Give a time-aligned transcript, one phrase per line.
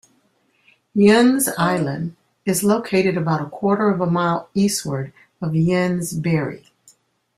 [0.97, 6.71] Ynys Eilun is located about a quarter of a mile eastward of Ynys Bery.